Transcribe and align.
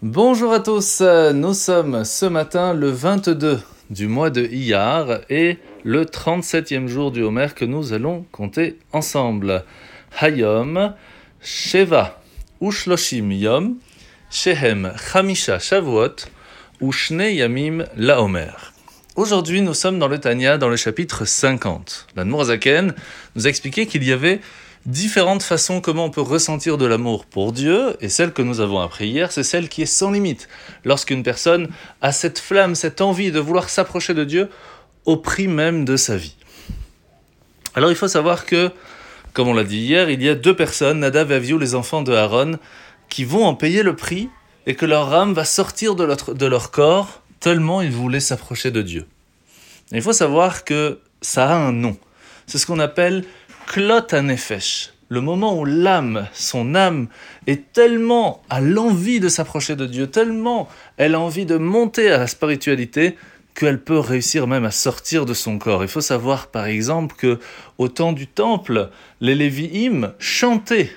Bonjour 0.00 0.52
à 0.52 0.60
tous, 0.60 1.00
nous 1.00 1.54
sommes 1.54 2.04
ce 2.04 2.24
matin 2.24 2.72
le 2.72 2.88
22 2.88 3.58
du 3.90 4.06
mois 4.06 4.30
de 4.30 4.46
Iyar 4.46 5.22
et 5.28 5.58
le 5.82 6.04
37e 6.04 6.86
jour 6.86 7.10
du 7.10 7.24
Homer 7.24 7.48
que 7.52 7.64
nous 7.64 7.92
allons 7.92 8.24
compter 8.30 8.78
ensemble. 8.92 9.64
Hayom, 10.20 10.94
Sheva, 11.40 12.22
Ushloshim 12.60 13.32
Yom, 13.32 13.78
Shehem, 14.30 14.92
Chamisha 14.96 15.58
Shavuot, 15.58 16.26
Ushne 16.80 17.34
Yamim 17.34 17.84
La 17.96 18.22
Homer. 18.22 18.52
Aujourd'hui, 19.16 19.62
nous 19.62 19.74
sommes 19.74 19.98
dans 19.98 20.06
le 20.06 20.20
Tanya, 20.20 20.58
dans 20.58 20.68
le 20.68 20.76
chapitre 20.76 21.24
50. 21.24 22.06
La 22.14 22.44
Zaken 22.44 22.94
nous 23.34 23.46
a 23.48 23.50
expliqué 23.50 23.86
qu'il 23.86 24.04
y 24.04 24.12
avait 24.12 24.40
différentes 24.88 25.42
façons 25.42 25.82
comment 25.82 26.06
on 26.06 26.10
peut 26.10 26.22
ressentir 26.22 26.78
de 26.78 26.86
l'amour 26.86 27.26
pour 27.26 27.52
Dieu, 27.52 27.96
et 28.00 28.08
celle 28.08 28.32
que 28.32 28.40
nous 28.40 28.60
avons 28.60 28.80
appris 28.80 29.08
hier, 29.08 29.30
c'est 29.30 29.42
celle 29.42 29.68
qui 29.68 29.82
est 29.82 29.86
sans 29.86 30.10
limite. 30.10 30.48
Lorsqu'une 30.84 31.22
personne 31.22 31.68
a 32.00 32.10
cette 32.10 32.38
flamme, 32.38 32.74
cette 32.74 33.02
envie 33.02 33.30
de 33.30 33.38
vouloir 33.38 33.68
s'approcher 33.68 34.14
de 34.14 34.24
Dieu 34.24 34.48
au 35.04 35.18
prix 35.18 35.46
même 35.46 35.84
de 35.84 35.96
sa 35.96 36.16
vie. 36.16 36.36
Alors 37.74 37.90
il 37.90 37.96
faut 37.96 38.08
savoir 38.08 38.46
que, 38.46 38.70
comme 39.34 39.48
on 39.48 39.54
l'a 39.54 39.64
dit 39.64 39.78
hier, 39.78 40.08
il 40.08 40.22
y 40.22 40.28
a 40.28 40.34
deux 40.34 40.56
personnes, 40.56 41.00
Nadav 41.00 41.32
et 41.32 41.34
Aviou, 41.34 41.58
les 41.58 41.74
enfants 41.74 42.02
de 42.02 42.14
Aaron, 42.14 42.58
qui 43.10 43.24
vont 43.24 43.44
en 43.44 43.54
payer 43.54 43.82
le 43.82 43.94
prix 43.94 44.30
et 44.66 44.74
que 44.74 44.86
leur 44.86 45.12
âme 45.12 45.34
va 45.34 45.44
sortir 45.44 45.96
de 45.96 46.04
leur, 46.04 46.34
de 46.34 46.46
leur 46.46 46.70
corps 46.70 47.22
tellement 47.40 47.82
ils 47.82 47.92
voulaient 47.92 48.20
s'approcher 48.20 48.70
de 48.70 48.82
Dieu. 48.82 49.06
il 49.92 50.02
faut 50.02 50.12
savoir 50.12 50.64
que 50.64 50.98
ça 51.20 51.50
a 51.50 51.54
un 51.54 51.72
nom. 51.72 51.96
C'est 52.46 52.58
ce 52.58 52.66
qu'on 52.66 52.78
appelle 52.78 53.24
klot 53.68 54.14
anefesh, 54.14 54.94
le 55.10 55.20
moment 55.20 55.58
où 55.58 55.66
l'âme, 55.66 56.26
son 56.32 56.74
âme, 56.74 57.08
est 57.46 57.70
tellement 57.72 58.42
à 58.48 58.60
l'envie 58.60 59.20
de 59.20 59.28
s'approcher 59.28 59.76
de 59.76 59.84
Dieu, 59.84 60.06
tellement 60.06 60.68
elle 60.96 61.14
a 61.14 61.20
envie 61.20 61.44
de 61.44 61.58
monter 61.58 62.10
à 62.10 62.16
la 62.16 62.26
spiritualité, 62.26 63.16
qu'elle 63.54 63.82
peut 63.82 63.98
réussir 63.98 64.46
même 64.46 64.64
à 64.64 64.70
sortir 64.70 65.26
de 65.26 65.34
son 65.34 65.58
corps. 65.58 65.82
Il 65.82 65.88
faut 65.88 66.00
savoir 66.00 66.46
par 66.46 66.66
exemple 66.66 67.14
que 67.16 67.38
au 67.76 67.88
temps 67.88 68.12
du 68.12 68.26
temple, 68.26 68.88
les 69.20 69.34
Lévi'im 69.34 70.14
chantaient. 70.18 70.90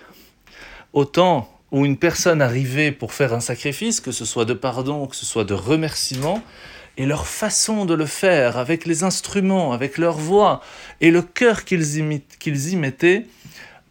Au 0.93 1.03
temps 1.03 1.49
où 1.71 1.85
une 1.85 1.97
personne 1.97 2.41
arrivait 2.41 2.91
pour 2.91 3.13
faire 3.13 3.33
un 3.33 3.39
sacrifice, 3.39 3.99
que 3.99 4.11
ce 4.11 4.25
soit 4.25 4.45
de 4.45 4.53
pardon, 4.53 5.07
que 5.07 5.15
ce 5.15 5.25
soit 5.25 5.43
de 5.43 5.53
remerciement, 5.53 6.41
et 6.97 7.05
leur 7.05 7.27
façon 7.27 7.85
de 7.85 7.93
le 7.93 8.05
faire, 8.05 8.57
avec 8.57 8.85
les 8.85 9.03
instruments, 9.03 9.71
avec 9.71 9.97
leur 9.97 10.17
voix, 10.17 10.61
et 10.99 11.11
le 11.11 11.21
cœur 11.21 11.63
qu'ils 11.63 11.97
y, 11.97 12.75
mettaient, 12.75 13.25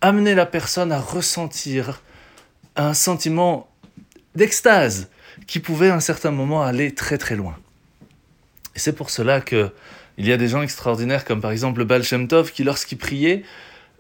amenait 0.01 0.35
la 0.35 0.47
personne 0.47 0.93
à 0.93 1.01
ressentir 1.01 2.03
un 2.77 2.95
sentiment 2.95 3.69
d'extase 4.35 5.09
qui 5.47 5.61
pouvait 5.61 5.91
à 5.91 5.95
un 5.95 6.01
certain 6.01 6.31
moment 6.31 6.63
aller 6.63 6.95
très 6.95 7.19
très 7.19 7.37
loin. 7.37 7.57
Et 8.77 8.79
c'est 8.79 8.93
pour 8.93 9.11
cela 9.11 9.41
que 9.41 9.71
il 10.19 10.27
y 10.27 10.33
a 10.33 10.37
des 10.37 10.49
gens 10.49 10.63
extraordinaires 10.63 11.25
comme 11.25 11.41
par 11.41 11.51
exemple 11.51 11.79
le 11.79 11.87
Baal 11.87 12.05
Shem 12.05 12.29
Tov 12.29 12.53
qui 12.53 12.63
lorsqu'il 12.63 12.99
priait 12.99 13.43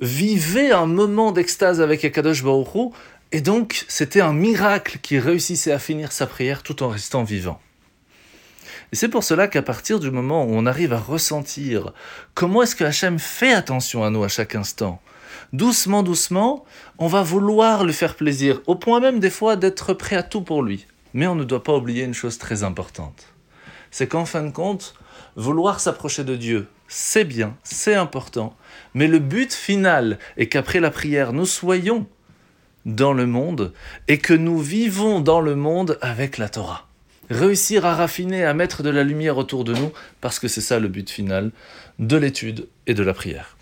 vivait 0.00 0.70
un 0.70 0.86
moment 0.86 1.32
d'extase 1.32 1.80
avec 1.80 2.04
Akadosh 2.04 2.44
Baruch 2.44 2.92
et 3.32 3.40
donc 3.40 3.84
c'était 3.88 4.20
un 4.20 4.32
miracle 4.32 4.98
qui 5.02 5.18
réussissait 5.18 5.72
à 5.72 5.78
finir 5.78 6.12
sa 6.12 6.26
prière 6.26 6.62
tout 6.62 6.82
en 6.82 6.88
restant 6.88 7.24
vivant. 7.24 7.60
Et 8.92 8.96
c'est 8.96 9.08
pour 9.08 9.22
cela 9.22 9.46
qu'à 9.46 9.62
partir 9.62 10.00
du 10.00 10.10
moment 10.10 10.44
où 10.44 10.50
on 10.52 10.66
arrive 10.66 10.92
à 10.92 10.98
ressentir 10.98 11.92
comment 12.34 12.62
est-ce 12.62 12.74
que 12.74 12.84
Hachem 12.84 13.18
fait 13.18 13.52
attention 13.52 14.02
à 14.02 14.10
nous 14.10 14.24
à 14.24 14.28
chaque 14.28 14.56
instant, 14.56 15.00
doucement, 15.52 16.02
doucement, 16.02 16.64
on 16.98 17.06
va 17.06 17.22
vouloir 17.22 17.84
lui 17.84 17.92
faire 17.92 18.16
plaisir, 18.16 18.60
au 18.66 18.74
point 18.74 18.98
même 18.98 19.20
des 19.20 19.30
fois 19.30 19.54
d'être 19.54 19.94
prêt 19.94 20.16
à 20.16 20.24
tout 20.24 20.42
pour 20.42 20.62
lui. 20.62 20.86
Mais 21.14 21.28
on 21.28 21.36
ne 21.36 21.44
doit 21.44 21.62
pas 21.62 21.76
oublier 21.76 22.04
une 22.04 22.14
chose 22.14 22.38
très 22.38 22.64
importante. 22.64 23.26
C'est 23.92 24.08
qu'en 24.08 24.24
fin 24.24 24.42
de 24.42 24.50
compte, 24.50 24.94
vouloir 25.36 25.78
s'approcher 25.78 26.24
de 26.24 26.36
Dieu, 26.36 26.68
c'est 26.88 27.24
bien, 27.24 27.56
c'est 27.62 27.94
important, 27.94 28.56
mais 28.94 29.06
le 29.06 29.20
but 29.20 29.52
final 29.52 30.18
est 30.36 30.48
qu'après 30.48 30.80
la 30.80 30.90
prière, 30.90 31.32
nous 31.32 31.46
soyons 31.46 32.06
dans 32.86 33.12
le 33.12 33.26
monde 33.26 33.72
et 34.08 34.18
que 34.18 34.34
nous 34.34 34.58
vivons 34.58 35.20
dans 35.20 35.40
le 35.40 35.54
monde 35.54 35.98
avec 36.00 36.38
la 36.38 36.48
Torah 36.48 36.89
réussir 37.30 37.86
à 37.86 37.94
raffiner, 37.94 38.44
à 38.44 38.52
mettre 38.52 38.82
de 38.82 38.90
la 38.90 39.04
lumière 39.04 39.38
autour 39.38 39.64
de 39.64 39.72
nous, 39.74 39.92
parce 40.20 40.38
que 40.38 40.48
c'est 40.48 40.60
ça 40.60 40.78
le 40.78 40.88
but 40.88 41.08
final 41.08 41.50
de 41.98 42.16
l'étude 42.16 42.66
et 42.86 42.94
de 42.94 43.02
la 43.02 43.14
prière. 43.14 43.56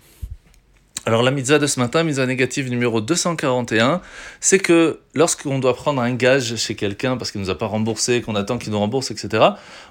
Alors 1.05 1.23
la 1.23 1.31
mitzvah 1.31 1.59
de 1.59 1.67
ce 1.67 1.79
matin, 1.79 2.03
mitzvah 2.03 2.25
négative 2.25 2.69
numéro 2.69 2.99
241, 2.99 4.01
c'est 4.41 4.59
que 4.59 4.99
lorsqu'on 5.15 5.59
doit 5.59 5.75
prendre 5.75 6.01
un 6.01 6.13
gage 6.13 6.55
chez 6.57 6.75
quelqu'un 6.75 7.15
parce 7.15 7.31
qu'il 7.31 7.39
ne 7.41 7.45
nous 7.45 7.51
a 7.51 7.57
pas 7.57 7.67
remboursé, 7.67 8.21
qu'on 8.21 8.35
attend 8.35 8.57
qu'il 8.57 8.71
nous 8.71 8.79
rembourse, 8.79 9.09
etc., 9.11 9.43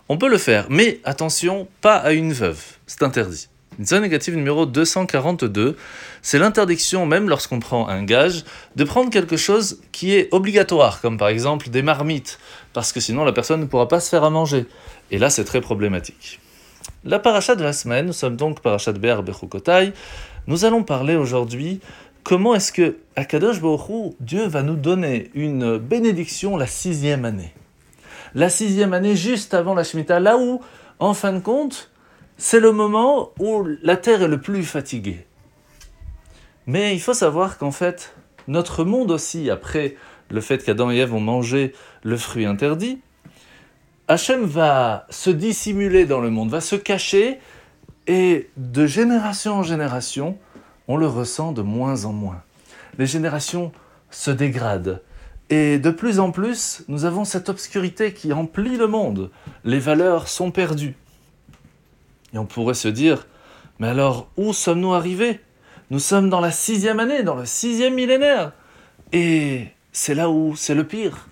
on 0.08 0.18
peut 0.18 0.28
le 0.28 0.38
faire. 0.38 0.66
Mais 0.68 1.00
attention, 1.04 1.66
pas 1.80 1.96
à 1.96 2.12
une 2.12 2.32
veuve, 2.32 2.62
c'est 2.86 3.02
interdit. 3.02 3.48
Mitzvah 3.78 4.00
négative 4.00 4.34
numéro 4.34 4.66
242, 4.66 5.76
c'est 6.22 6.38
l'interdiction, 6.38 7.06
même 7.06 7.28
lorsqu'on 7.28 7.60
prend 7.60 7.88
un 7.88 8.02
gage, 8.02 8.44
de 8.74 8.84
prendre 8.84 9.10
quelque 9.10 9.36
chose 9.36 9.80
qui 9.92 10.14
est 10.14 10.28
obligatoire, 10.32 11.00
comme 11.00 11.16
par 11.16 11.28
exemple 11.28 11.70
des 11.70 11.82
marmites, 11.82 12.38
parce 12.72 12.92
que 12.92 13.00
sinon 13.00 13.24
la 13.24 13.32
personne 13.32 13.60
ne 13.60 13.66
pourra 13.66 13.86
pas 13.86 14.00
se 14.00 14.08
faire 14.08 14.24
à 14.24 14.30
manger. 14.30 14.66
Et 15.10 15.18
là, 15.18 15.30
c'est 15.30 15.44
très 15.44 15.60
problématique. 15.60 16.40
La 17.04 17.18
paracha 17.18 17.54
de 17.54 17.62
la 17.62 17.72
semaine, 17.72 18.06
nous 18.06 18.12
sommes 18.12 18.36
donc 18.36 18.60
paracha 18.60 18.92
de 18.92 18.98
Ber 18.98 19.22
Bechukotai, 19.22 19.92
nous 20.48 20.64
allons 20.64 20.82
parler 20.82 21.14
aujourd'hui 21.14 21.80
comment 22.24 22.54
est-ce 22.54 22.72
que 22.72 22.96
Akadosh 23.16 23.60
Baruch 23.60 24.14
Dieu 24.20 24.46
va 24.46 24.62
nous 24.62 24.76
donner 24.76 25.30
une 25.34 25.78
bénédiction 25.78 26.56
la 26.56 26.66
sixième 26.66 27.24
année? 27.24 27.54
La 28.34 28.50
sixième 28.50 28.92
année 28.92 29.16
juste 29.16 29.54
avant 29.54 29.74
la 29.74 29.84
Shemitah, 29.84 30.20
là 30.20 30.36
où, 30.36 30.60
en 30.98 31.14
fin 31.14 31.32
de 31.32 31.38
compte, 31.38 31.90
c'est 32.38 32.60
le 32.60 32.70
moment 32.70 33.32
où 33.40 33.66
la 33.82 33.96
terre 33.96 34.22
est 34.22 34.28
le 34.28 34.40
plus 34.40 34.62
fatiguée. 34.62 35.26
Mais 36.66 36.94
il 36.94 37.00
faut 37.00 37.14
savoir 37.14 37.58
qu'en 37.58 37.72
fait, 37.72 38.14
notre 38.46 38.84
monde 38.84 39.10
aussi, 39.10 39.50
après 39.50 39.96
le 40.30 40.40
fait 40.40 40.64
qu'Adam 40.64 40.90
et 40.90 40.98
Ève 40.98 41.14
ont 41.14 41.20
mangé 41.20 41.74
le 42.04 42.16
fruit 42.16 42.46
interdit, 42.46 43.00
Hachem 44.06 44.44
va 44.44 45.06
se 45.10 45.30
dissimuler 45.30 46.06
dans 46.06 46.20
le 46.20 46.30
monde, 46.30 46.48
va 46.48 46.60
se 46.60 46.76
cacher, 46.76 47.40
et 48.06 48.48
de 48.56 48.86
génération 48.86 49.54
en 49.54 49.62
génération, 49.62 50.38
on 50.86 50.96
le 50.96 51.06
ressent 51.06 51.52
de 51.52 51.60
moins 51.60 52.04
en 52.04 52.12
moins. 52.12 52.42
Les 52.98 53.06
générations 53.06 53.72
se 54.10 54.30
dégradent. 54.30 55.02
Et 55.50 55.78
de 55.78 55.90
plus 55.90 56.20
en 56.20 56.30
plus, 56.30 56.84
nous 56.88 57.04
avons 57.04 57.24
cette 57.24 57.48
obscurité 57.48 58.12
qui 58.12 58.32
emplit 58.32 58.76
le 58.76 58.86
monde. 58.86 59.30
Les 59.64 59.78
valeurs 59.78 60.28
sont 60.28 60.50
perdues. 60.50 60.96
Et 62.32 62.38
on 62.38 62.46
pourrait 62.46 62.74
se 62.74 62.88
dire, 62.88 63.26
mais 63.78 63.88
alors 63.88 64.28
où 64.36 64.52
sommes-nous 64.52 64.94
arrivés? 64.94 65.40
Nous 65.90 65.98
sommes 65.98 66.28
dans 66.28 66.40
la 66.40 66.50
sixième 66.50 67.00
année, 67.00 67.22
dans 67.22 67.34
le 67.34 67.46
sixième 67.46 67.94
millénaire. 67.94 68.52
Et 69.12 69.68
c'est 69.92 70.14
là 70.14 70.28
où 70.28 70.54
c'est 70.56 70.74
le 70.74 70.84
pire. 70.84 71.28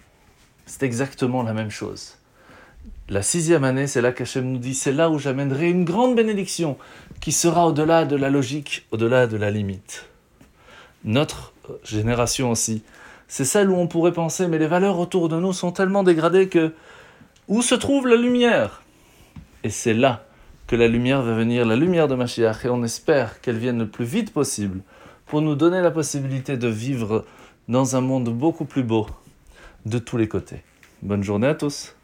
C'est 0.64 0.82
exactement 0.82 1.42
la 1.42 1.52
même 1.52 1.70
chose. 1.70 2.14
La 3.08 3.22
sixième 3.22 3.64
année, 3.64 3.86
c'est 3.86 4.00
là 4.00 4.12
qu'Hachem 4.12 4.50
nous 4.50 4.58
dit, 4.58 4.74
c'est 4.74 4.92
là 4.92 5.10
où 5.10 5.18
j'amènerai 5.18 5.70
une 5.70 5.84
grande 5.84 6.16
bénédiction 6.16 6.76
qui 7.20 7.30
sera 7.30 7.66
au-delà 7.66 8.04
de 8.04 8.16
la 8.16 8.30
logique, 8.30 8.86
au-delà 8.90 9.26
de 9.26 9.36
la 9.36 9.50
limite. 9.50 10.06
Notre 11.04 11.52
génération 11.84 12.50
aussi, 12.50 12.82
c'est 13.28 13.44
celle 13.44 13.70
où 13.70 13.76
on 13.76 13.86
pourrait 13.86 14.12
penser, 14.12 14.48
mais 14.48 14.58
les 14.58 14.66
valeurs 14.66 14.98
autour 14.98 15.28
de 15.28 15.38
nous 15.38 15.52
sont 15.52 15.70
tellement 15.70 16.02
dégradées 16.02 16.48
que 16.48 16.72
où 17.46 17.62
se 17.62 17.76
trouve 17.76 18.08
la 18.08 18.16
lumière? 18.16 18.82
Et 19.62 19.70
c'est 19.70 19.94
là 19.94 20.25
que 20.66 20.76
la 20.76 20.88
lumière 20.88 21.22
va 21.22 21.34
venir, 21.34 21.64
la 21.64 21.76
lumière 21.76 22.08
de 22.08 22.14
Mashiach, 22.14 22.64
et 22.64 22.68
on 22.68 22.82
espère 22.82 23.40
qu'elle 23.40 23.58
vienne 23.58 23.78
le 23.78 23.88
plus 23.88 24.04
vite 24.04 24.32
possible 24.32 24.80
pour 25.26 25.40
nous 25.40 25.54
donner 25.54 25.80
la 25.80 25.90
possibilité 25.90 26.56
de 26.56 26.68
vivre 26.68 27.24
dans 27.68 27.96
un 27.96 28.00
monde 28.00 28.28
beaucoup 28.30 28.64
plus 28.64 28.82
beau 28.82 29.06
de 29.84 29.98
tous 29.98 30.16
les 30.16 30.28
côtés. 30.28 30.62
Bonne 31.02 31.22
journée 31.22 31.48
à 31.48 31.54
tous 31.54 31.95